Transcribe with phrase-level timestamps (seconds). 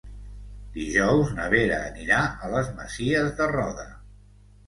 [0.77, 3.87] Dijous na Vera anirà a les Masies de Roda.